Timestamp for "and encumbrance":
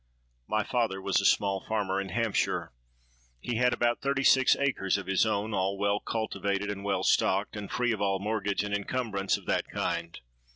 8.63-9.37